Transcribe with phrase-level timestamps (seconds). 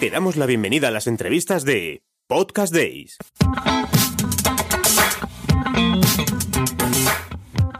[0.00, 3.18] Te damos la bienvenida a las entrevistas de Podcast Days.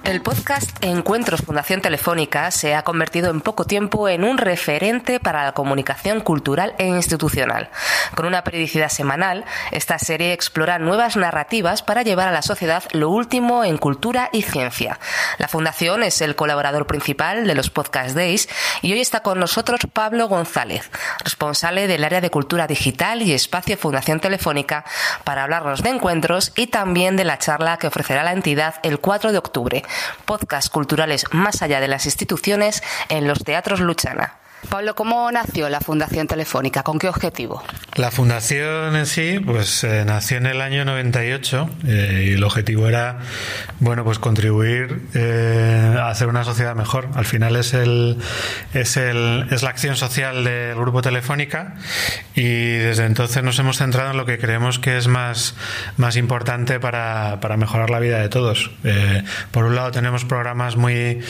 [0.08, 5.45] El podcast Encuentros Fundación Telefónica se ha convertido en poco tiempo en un referente para
[5.45, 7.68] la comunicación cultural e institucional.
[8.14, 13.10] Con una periodicidad semanal, esta serie explora nuevas narrativas para llevar a la sociedad lo
[13.10, 14.98] último en cultura y ciencia.
[15.36, 18.48] La Fundación es el colaborador principal de los Podcast Days
[18.80, 20.91] y hoy está con nosotros Pablo González,
[21.22, 24.86] responsable del área de cultura digital y espacio Fundación Telefónica,
[25.25, 29.33] para hablarnos de encuentros y también de la charla que ofrecerá la entidad el 4
[29.33, 29.83] de octubre
[30.25, 34.39] podcast culturales más allá de las instituciones en los teatros Luchana.
[34.69, 36.83] Pablo, ¿cómo nació la Fundación Telefónica?
[36.83, 37.62] ¿Con qué objetivo?
[37.95, 42.87] La fundación en sí, pues eh, nació en el año 98 eh, y el objetivo
[42.87, 43.21] era,
[43.81, 47.09] bueno, pues contribuir eh, a hacer una sociedad mejor.
[47.15, 48.19] Al final es el,
[48.75, 51.77] es el, es la acción social del grupo Telefónica
[52.34, 55.55] y desde entonces nos hemos centrado en lo que creemos que es más,
[55.97, 58.70] más importante para, para mejorar la vida de todos.
[59.50, 61.20] por un lado tenemos programas muy,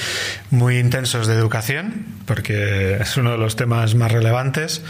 [0.50, 4.82] muy intensos de educación, porque es uno de los temas más relevantes.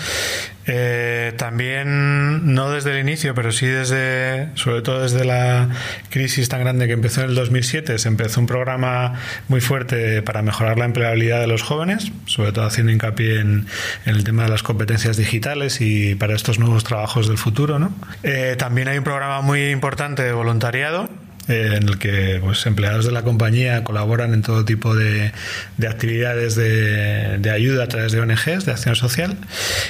[0.66, 5.70] Eh, también, no desde el inicio, pero sí desde, sobre todo desde la
[6.10, 9.14] crisis tan grande que empezó en el 2007, se empezó un programa
[9.48, 13.66] muy fuerte para mejorar la empleabilidad de los jóvenes, sobre todo haciendo hincapié en,
[14.04, 17.78] el tema de las competencias digitales y para estos nuevos trabajos del futuro.
[17.78, 17.94] ¿no?
[18.22, 21.08] Eh, también hay un programa muy importante de voluntariado
[21.48, 25.32] en el que pues, empleados de la compañía colaboran en todo tipo de,
[25.76, 29.36] de actividades de, de, ayuda a través de ONGs, de acción social.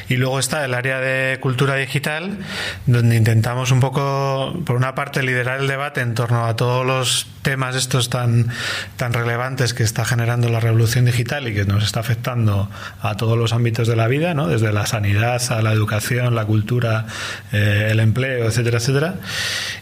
[0.09, 2.39] Y luego está el área de cultura digital,
[2.87, 7.27] donde intentamos un poco, por una parte, liderar el debate en torno a todos los
[7.43, 8.49] temas estos tan,
[8.97, 13.39] tan relevantes que está generando la revolución digital y que nos está afectando a todos
[13.39, 14.49] los ámbitos de la vida, ¿no?
[14.49, 17.07] desde la sanidad a la educación, la cultura,
[17.53, 19.15] eh, el empleo, etcétera, etcétera.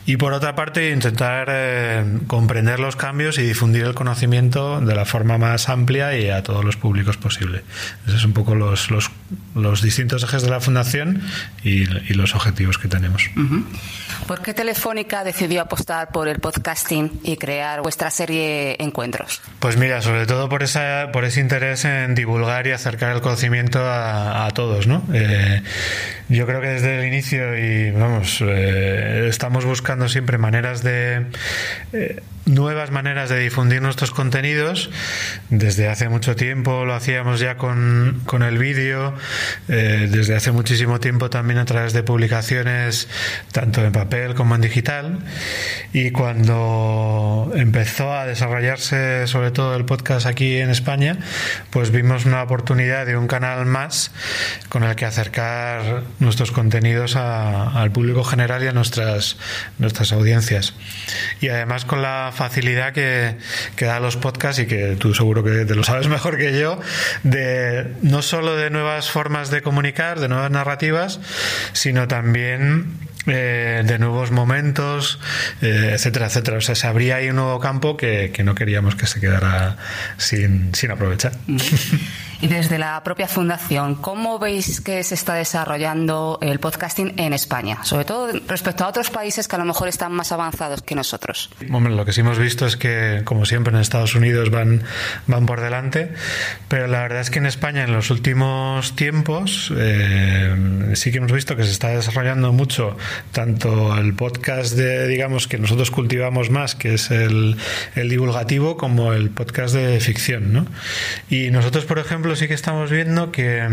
[0.07, 1.66] Y por otra parte, intentar eh,
[2.27, 6.65] comprender los cambios y difundir el conocimiento de la forma más amplia y a todos
[6.65, 7.63] los públicos posible.
[8.07, 9.11] Esos son un poco los, los,
[9.55, 11.23] los distintos ejes de la Fundación
[11.63, 13.31] y, y los objetivos que tenemos.
[14.27, 19.41] ¿Por qué Telefónica decidió apostar por el podcasting y crear vuestra serie Encuentros?
[19.61, 23.81] Pues mira, sobre todo por, esa, por ese interés en divulgar y acercar el conocimiento
[23.81, 25.03] a, a todos, ¿no?
[25.13, 25.63] Eh,
[26.29, 31.27] yo creo que desde el inicio y vamos, eh, estamos buscando siempre maneras de
[31.93, 34.91] Uh, nuevas maneras de difundir nuestros contenidos.
[35.51, 39.15] Desde hace mucho tiempo lo hacíamos ya con, con el vídeo,
[39.69, 43.09] eh, desde hace muchísimo tiempo también a través de publicaciones
[43.53, 45.19] tanto en papel como en digital.
[45.93, 51.19] Y cuando empezó a desarrollarse sobre todo el podcast aquí en España,
[51.71, 54.13] pues vimos una oportunidad de un canal más
[54.69, 59.37] con el que acercar nuestros contenidos al público general y a nuestras,
[59.79, 60.75] nuestras audiencias.
[61.41, 63.37] Y además con la facilidad que,
[63.75, 66.79] que da los podcasts y que tú seguro que te lo sabes mejor que yo,
[67.23, 71.21] de no solo de nuevas formas de comunicar, de nuevas narrativas,
[71.73, 75.19] sino también eh, de nuevos momentos,
[75.61, 76.59] eh, etcétera, etcétera.
[76.59, 79.77] O sea, se abría ahí un nuevo campo que, que no queríamos que se quedara
[80.17, 81.33] sin, sin aprovechar.
[82.41, 87.83] Y desde la propia fundación, ¿cómo veis que se está desarrollando el podcasting en España?
[87.85, 91.51] Sobre todo respecto a otros países que a lo mejor están más avanzados que nosotros.
[91.73, 94.83] Hombre, lo que sí hemos visto es que, como siempre, en Estados Unidos van,
[95.27, 96.13] van por delante,
[96.69, 101.33] pero la verdad es que en España en los últimos tiempos eh, sí que hemos
[101.33, 102.97] visto que se está desarrollando mucho
[103.33, 107.57] tanto el podcast de, digamos, que nosotros cultivamos más, que es el,
[107.95, 110.67] el divulgativo, como el podcast de ficción, ¿no?
[111.31, 113.69] Y nosotros, por ejemplo, sí que estamos viendo que,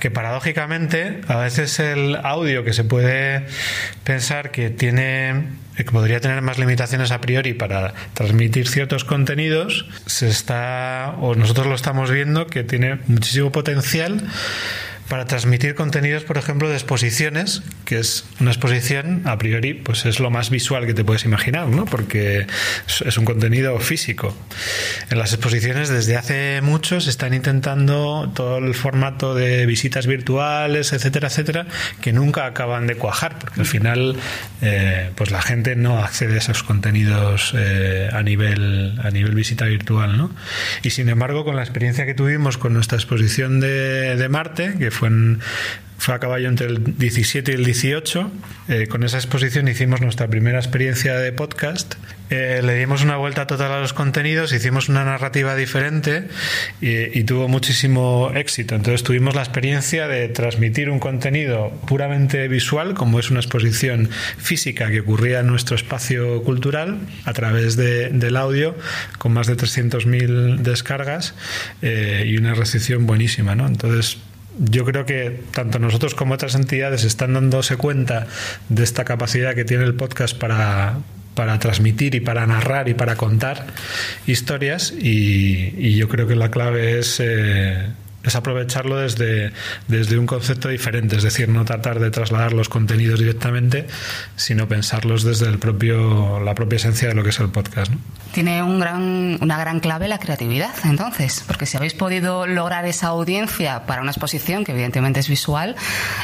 [0.00, 3.46] que paradójicamente a veces el audio que se puede
[4.04, 5.44] pensar que tiene
[5.76, 11.66] que podría tener más limitaciones a priori para transmitir ciertos contenidos se está o nosotros
[11.66, 14.22] lo estamos viendo que tiene muchísimo potencial
[15.08, 20.20] para transmitir contenidos, por ejemplo, de exposiciones, que es una exposición, a priori, pues es
[20.20, 21.84] lo más visual que te puedes imaginar, ¿no?
[21.84, 22.46] Porque
[22.86, 24.34] es un contenido físico.
[25.10, 30.92] En las exposiciones, desde hace mucho, se están intentando todo el formato de visitas virtuales,
[30.92, 31.66] etcétera, etcétera,
[32.00, 34.16] que nunca acaban de cuajar, porque al final,
[34.62, 39.66] eh, pues la gente no accede a esos contenidos eh, a nivel a nivel visita
[39.66, 40.30] virtual, ¿no?
[40.82, 44.90] Y sin embargo, con la experiencia que tuvimos con nuestra exposición de, de Marte, que
[44.94, 45.10] fue
[46.04, 48.30] fue a caballo entre el 17 y el 18.
[48.68, 51.94] Eh, con esa exposición hicimos nuestra primera experiencia de podcast.
[52.28, 56.28] Eh, le dimos una vuelta total a los contenidos, hicimos una narrativa diferente
[56.80, 58.74] y, tuvo muchísimo éxito.
[58.74, 64.90] Entonces tuvimos la experiencia de transmitir un contenido puramente visual, como es una exposición física
[64.90, 68.76] que ocurría en nuestro espacio cultural, a través de, del audio,
[69.16, 71.34] con más de 300.000 descargas
[71.80, 73.54] eh, y una recepción buenísima.
[73.54, 73.66] ¿no?
[73.66, 74.18] Entonces
[74.58, 78.26] yo creo que tanto nosotros como otras entidades están dándose cuenta
[78.68, 80.98] de esta capacidad que tiene el podcast para,
[81.34, 83.66] para transmitir y para narrar y para contar
[84.26, 87.86] historias y, y yo creo que la clave es eh,
[88.24, 89.52] es aprovecharlo desde,
[89.88, 93.86] desde un concepto diferente, es decir, no tratar de trasladar los contenidos directamente,
[94.36, 97.92] sino pensarlos desde el propio, la propia esencia de lo que es el podcast.
[97.92, 97.98] ¿no?
[98.32, 103.08] Tiene un gran, una gran clave la creatividad, entonces, porque si habéis podido lograr esa
[103.08, 105.76] audiencia para una exposición, que evidentemente es visual,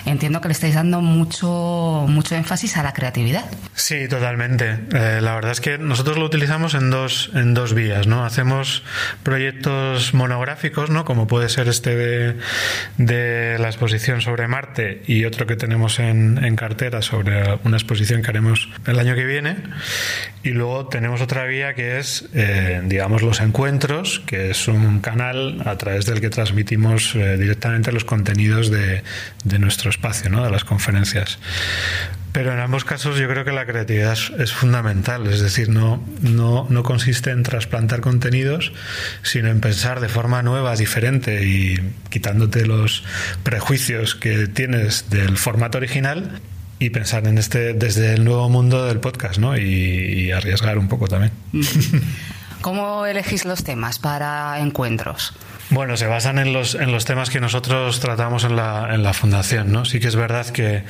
[0.07, 3.45] entiendo que le estáis dando mucho, mucho énfasis a la creatividad.
[3.75, 4.79] Sí, totalmente.
[4.93, 8.25] Eh, la verdad es que nosotros lo utilizamos en dos, en dos vías, ¿no?
[8.25, 8.83] Hacemos
[9.23, 11.05] proyectos monográficos, ¿no?
[11.05, 16.43] Como puede ser este de, de, la exposición sobre Marte y otro que tenemos en,
[16.43, 19.57] en, cartera sobre una exposición que haremos el año que viene.
[20.43, 25.63] Y luego tenemos otra vía que es, eh, digamos, los encuentros, que es un canal
[25.65, 29.03] a través del que transmitimos eh, directamente los contenidos de,
[29.45, 30.43] de nuestro espacio, ¿no?
[30.45, 31.39] de las conferencias.
[32.33, 36.67] Pero en ambos casos yo creo que la creatividad es, fundamental, es decir, no, no,
[36.69, 38.73] no, consiste en trasplantar contenidos,
[39.23, 41.77] sino en pensar de forma nueva, diferente y
[42.09, 43.03] quitándote los
[43.43, 46.41] prejuicios que tienes del formato original
[46.79, 49.57] y pensar en este desde el nuevo mundo del podcast, ¿no?
[49.59, 51.33] Y arriesgar un poco también.
[52.61, 55.33] ¿Cómo elegís los temas para encuentros?
[55.71, 59.13] Bueno, se basan en los, en los temas que nosotros tratamos en la, en la
[59.13, 59.85] fundación, ¿no?
[59.85, 60.83] Sí que es verdad que,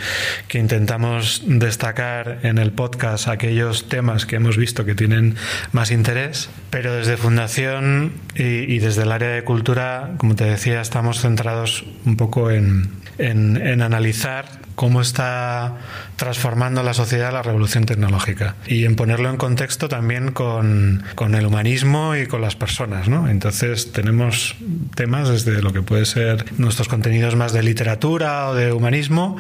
[0.49, 5.37] que, intentamos destacar en el podcast aquellos temas que hemos visto que tienen
[5.73, 11.21] más interés, pero desde fundación y, desde el área de cultura, como te decía, estamos
[11.21, 14.47] centrados un poco en, en, en analizar
[14.81, 15.77] cómo está
[16.17, 21.45] transformando la sociedad la revolución tecnológica y en ponerlo en contexto también con, con el
[21.45, 23.29] humanismo y con las personas, ¿no?
[23.29, 24.57] Entonces tenemos
[24.95, 29.37] temas desde lo que puede ser nuestros contenidos más de literatura o de humanismo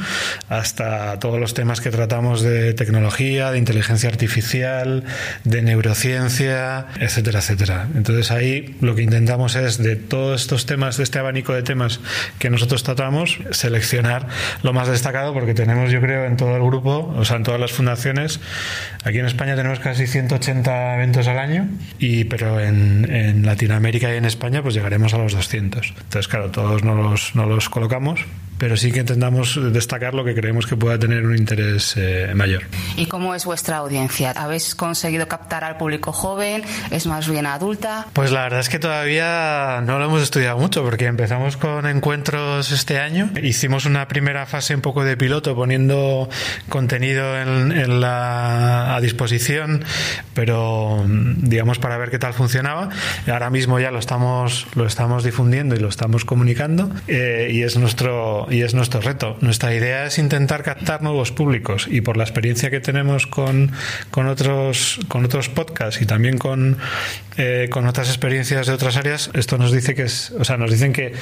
[0.50, 5.04] hasta todos los temas que tratamos de tecnología, de inteligencia artificial,
[5.44, 7.88] de neurociencia, etcétera, etcétera.
[7.94, 12.00] Entonces ahí lo que intentamos es de todos estos temas, de este abanico de temas
[12.38, 14.28] que nosotros tratamos, seleccionar
[14.62, 17.60] lo más destacado porque tenemos yo creo en todo el grupo, o sea, en todas
[17.60, 18.40] las fundaciones,
[19.04, 21.68] aquí en España tenemos casi 180 eventos al año,
[21.98, 25.94] y, pero en, en Latinoamérica y en España pues llegaremos a los 200.
[25.96, 28.20] Entonces, claro, todos no los, no los colocamos,
[28.60, 32.64] pero sí que intentamos destacar lo que creemos que pueda tener un interés eh, mayor.
[32.94, 34.32] ¿Y cómo es vuestra audiencia?
[34.36, 36.62] ¿Habéis conseguido captar al público joven?
[36.90, 38.06] ¿Es más bien adulta?
[38.12, 42.70] Pues la verdad es que todavía no lo hemos estudiado mucho porque empezamos con encuentros
[42.70, 43.30] este año.
[43.42, 46.28] Hicimos una primera fase un poco de piloto poniendo
[46.68, 49.84] contenido en, la, a disposición,
[50.34, 52.88] pero digamos para ver qué tal funcionaba.
[53.26, 57.76] Ahora mismo ya lo estamos, lo estamos difundiendo y lo estamos comunicando eh, y es
[57.76, 59.36] nuestro y es nuestro reto.
[59.40, 63.72] Nuestra idea es intentar captar nuevos públicos y por la experiencia que tenemos con,
[64.10, 66.78] con, otros, con otros podcasts y también con,
[67.36, 70.70] eh, con otras experiencias de otras áreas, esto nos dice que es, o sea, nos
[70.70, 71.12] dicen que,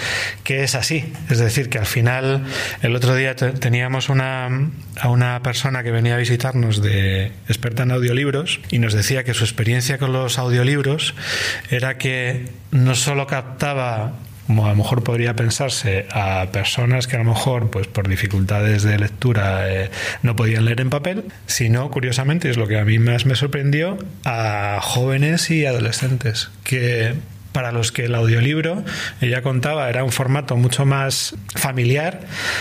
[0.44, 1.12] que es así.
[1.31, 2.44] Es decir, que al final,
[2.82, 3.34] el otro día
[3.79, 9.23] teníamos a una persona que venía a visitarnos de experta en audiolibros y nos decía
[9.23, 11.15] que su experiencia con los audiolibros
[11.70, 14.15] era que no solo captaba
[14.49, 18.82] como a lo mejor podría pensarse a personas que a lo mejor pues por dificultades
[18.82, 19.91] de lectura eh,
[20.23, 23.97] no podían leer en papel, sino curiosamente es lo que a mí más me sorprendió
[24.25, 27.15] a jóvenes y adolescentes que
[27.58, 28.84] para los que el audiolibro,
[29.20, 32.20] ella contaba, era un formato mucho más familiar,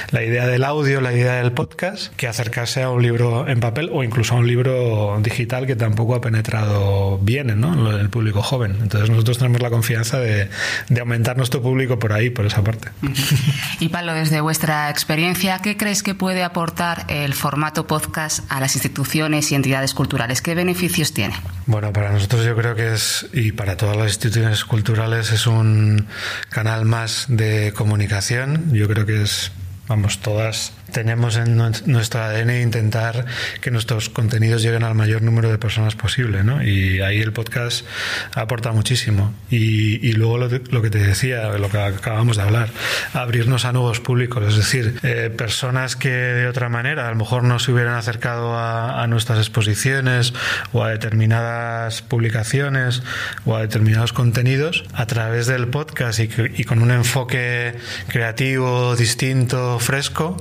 [0.09, 3.91] la idea del audio, la idea del podcast, que acercarse a un libro en papel
[3.93, 7.91] o incluso a un libro digital que tampoco ha penetrado bien ¿no?
[7.91, 8.75] en el público joven.
[8.81, 10.49] Entonces nosotros tenemos la confianza de,
[10.89, 12.89] de aumentar nuestro público por ahí, por esa parte.
[13.79, 18.73] Y Pablo, desde vuestra experiencia, ¿qué crees que puede aportar el formato podcast a las
[18.73, 20.41] instituciones y entidades culturales?
[20.41, 21.35] ¿Qué beneficios tiene?
[21.67, 24.86] Bueno, para nosotros yo creo que es, y para todas las instituciones culturales,
[25.33, 26.07] es un
[26.49, 28.73] canal más de comunicación.
[28.73, 29.51] Yo creo que es,
[29.87, 33.25] vamos, todas tenemos en nuestro ADN intentar
[33.61, 36.63] que nuestros contenidos lleguen al mayor número de personas posible, ¿no?
[36.63, 37.85] Y ahí el podcast
[38.33, 39.33] aporta muchísimo.
[39.49, 42.69] Y, luego lo, que te decía, lo que acabamos de hablar,
[43.13, 47.43] abrirnos a nuevos públicos, es decir, eh, personas que de otra manera a lo mejor
[47.43, 50.33] no se hubieran acercado a, nuestras exposiciones
[50.73, 53.03] o a determinadas publicaciones
[53.45, 57.75] o a determinados contenidos a través del podcast y, y con un enfoque
[58.09, 60.37] creativo, distinto, fresco,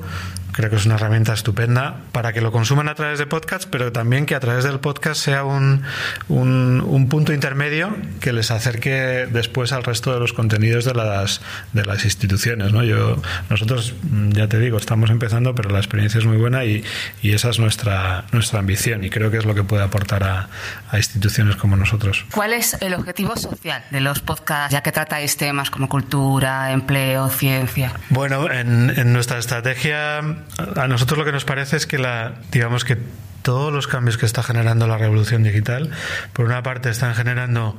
[0.56, 3.92] Creo que es una herramienta estupenda para que lo consuman a través de podcast, pero
[3.92, 5.82] también que a través del podcast sea un,
[6.28, 11.42] un, punto intermedio que les acerque después al resto de los contenidos de las,
[11.74, 12.72] de las instituciones.
[12.72, 12.82] ¿no?
[12.82, 13.20] Yo,
[13.50, 16.82] nosotros, mm, ya te digo, estamos empezando, pero la experiencia es muy buena y,
[17.20, 20.48] y esa es nuestra, nuestra ambición y creo que es lo que puede aportar a,
[20.90, 22.24] a instituciones como nosotros.
[22.32, 27.28] ¿Cuál es el objetivo social de los podcasts, ya que tratáis temas como cultura, empleo,
[27.28, 27.92] ciencia?
[28.08, 30.45] Bueno, en, en nuestra estrategia
[30.76, 32.98] a nosotros lo que nos parece es que la, digamos que
[33.42, 35.90] todos los cambios que está generando la revolución digital,
[36.32, 37.78] por una parte están generando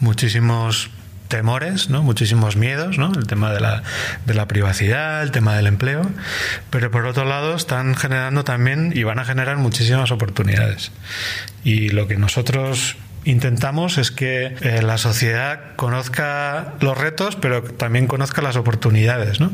[0.00, 0.90] muchísimos
[1.28, 2.02] temores, ¿no?
[2.02, 3.12] muchísimos miedos, ¿no?
[3.14, 3.82] el tema de la,
[4.26, 6.10] de la privacidad, el tema del empleo,
[6.70, 10.92] pero por otro lado están generando también y van a generar muchísimas oportunidades.
[11.62, 18.06] Y lo que nosotros intentamos es que eh, la sociedad conozca los retos, pero también
[18.06, 19.52] conozca las oportunidades, ¿no?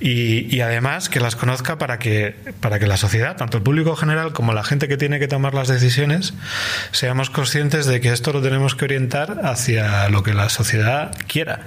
[0.00, 4.32] Y, además que las conozca para que, para que la sociedad, tanto el público general
[4.32, 6.34] como la gente que tiene que tomar las decisiones,
[6.92, 11.62] seamos conscientes de que esto lo tenemos que orientar hacia lo que la sociedad quiera.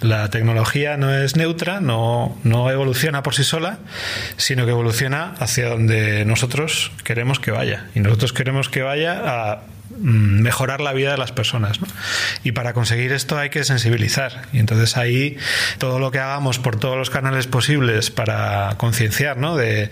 [0.00, 3.78] La tecnología no es neutra, no, no evoluciona por sí sola,
[4.36, 7.86] sino que evoluciona hacia donde nosotros queremos que vaya.
[7.94, 9.62] Y nosotros queremos que vaya a
[9.98, 11.78] mejorar la vida de las personas.
[12.42, 14.42] Y para conseguir esto hay que sensibilizar.
[14.52, 15.36] Y entonces ahí
[15.78, 19.56] todo lo que hagamos por todos los canales posibles para concienciar ¿no?
[19.56, 19.90] de,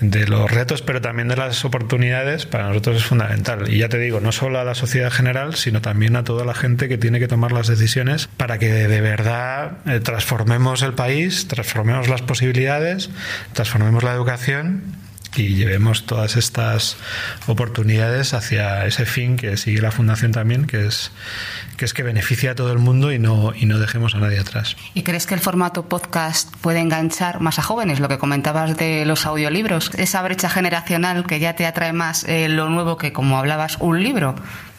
[0.00, 3.72] los retos, pero también de las oportunidades, para nosotros es fundamental.
[3.72, 6.54] Y ya te digo, no solo a la sociedad general, sino también a toda la
[6.54, 11.48] gente que tiene que tomar las decisiones para que de verdad eh, transformemos el país,
[11.48, 13.10] transformemos las posibilidades,
[13.52, 15.07] transformemos la educación
[15.38, 16.96] y llevemos todas estas
[17.46, 21.12] oportunidades hacia ese fin que sigue la fundación también, que es
[21.76, 24.38] que es que beneficia a todo el mundo y no y no dejemos a nadie
[24.38, 24.76] atrás.
[24.94, 28.00] ¿Y crees que el formato podcast puede enganchar más a jóvenes?
[28.00, 32.48] Lo que comentabas de los audiolibros, esa brecha generacional que ya te atrae más eh,
[32.48, 34.34] lo nuevo que como hablabas un libro.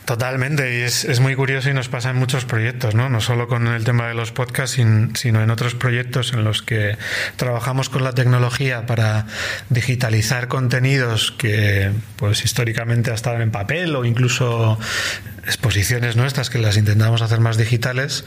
[0.09, 3.09] Totalmente, y es, es, muy curioso y nos pasa en muchos proyectos, ¿no?
[3.09, 4.81] No solo con el tema de los podcasts,
[5.13, 6.97] sino en otros proyectos en los que
[7.35, 9.27] trabajamos con la tecnología para
[9.69, 14.79] digitalizar contenidos que, pues, históricamente estaban en papel o incluso
[15.45, 18.25] exposiciones nuestras que las intentamos hacer más digitales.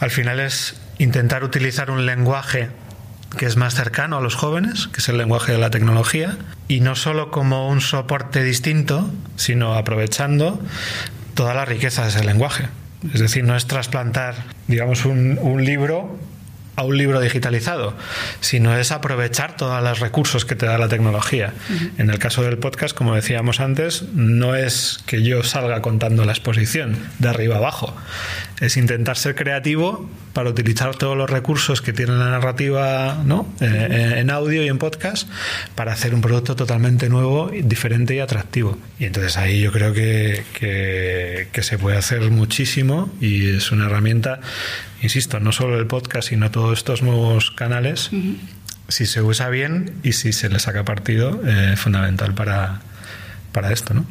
[0.00, 2.70] Al final es intentar utilizar un lenguaje
[3.34, 6.36] que es más cercano a los jóvenes, que es el lenguaje de la tecnología,
[6.68, 10.60] y no solo como un soporte distinto, sino aprovechando
[11.34, 12.68] toda la riqueza de ese lenguaje.
[13.12, 14.34] Es decir, no es trasplantar,
[14.66, 16.18] digamos, un, un libro
[16.76, 17.94] a un libro digitalizado,
[18.40, 21.52] sino es aprovechar todos los recursos que te da la tecnología.
[21.98, 26.32] En el caso del podcast, como decíamos antes, no es que yo salga contando la
[26.32, 27.94] exposición de arriba abajo,
[28.60, 33.46] es intentar ser creativo para utilizar todos los recursos que tiene la narrativa ¿no?
[33.60, 35.28] Eh, eh, en audio y en podcast
[35.74, 38.76] para hacer un producto totalmente nuevo, diferente y atractivo.
[38.98, 43.86] Y entonces ahí yo creo que, que, que se puede hacer muchísimo y es una
[43.86, 44.40] herramienta
[45.04, 48.08] insisto, no solo el podcast, sino todos estos nuevos canales,
[48.88, 52.80] si se usa bien y si se le saca partido, eh, fundamental para,
[53.54, 54.04] para esto, ¿no?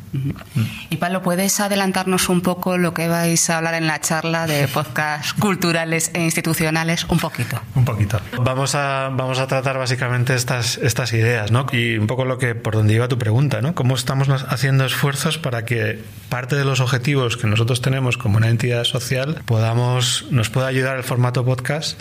[0.90, 4.68] Y Pablo, ¿puedes adelantarnos un poco lo que vais a hablar en la charla de
[4.74, 7.04] podcast culturales e institucionales?
[7.10, 7.62] Un poquito.
[7.76, 8.20] Un poquito.
[8.42, 11.68] Vamos a, vamos a tratar básicamente estas, estas ideas, ¿no?
[11.74, 13.76] Y un poco lo que, por donde iba tu pregunta, ¿no?
[13.76, 18.48] ¿Cómo estamos haciendo esfuerzos para que parte de los objetivos que nosotros tenemos como una
[18.48, 22.00] entidad social podamos, nos pueda ayudar el formato podcast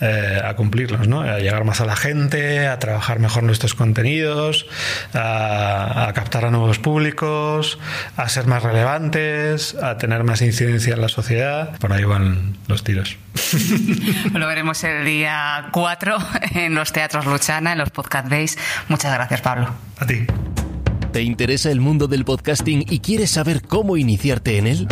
[0.00, 1.20] eh, a cumplirlos, ¿no?
[1.20, 4.66] A llegar más a la gente, a trabajar mejor nuestros contenidos,
[5.14, 7.78] a, a captar a nuevos públicos,
[8.16, 11.78] a ser más relevantes, a tener más incidencia en la sociedad.
[11.78, 13.16] Por ahí van los tiros.
[14.32, 16.16] Lo veremos el día 4
[16.54, 18.58] en los teatros Luchana, en los Podcast Days.
[18.88, 19.70] Muchas gracias, Pablo.
[19.98, 20.26] A ti.
[21.12, 24.88] ¿Te interesa el mundo del podcasting y quieres saber cómo iniciarte en él?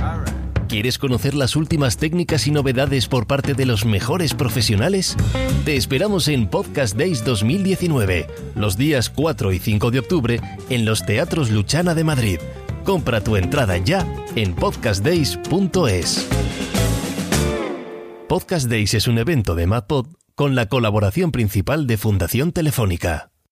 [0.68, 5.16] ¿Quieres conocer las últimas técnicas y novedades por parte de los mejores profesionales?
[5.64, 11.06] Te esperamos en Podcast Days 2019, los días 4 y 5 de octubre, en los
[11.06, 12.38] Teatros Luchana de Madrid.
[12.84, 14.06] Compra tu entrada ya
[14.36, 16.28] en podcastdays.es.
[18.28, 23.30] Podcast Days es un evento de MadPod con la colaboración principal de Fundación Telefónica.